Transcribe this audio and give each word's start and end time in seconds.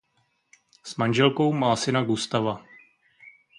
S 0.83 0.95
manželkou 0.95 1.53
má 1.53 1.75
syna 1.75 2.03
Gustava. 2.03 2.63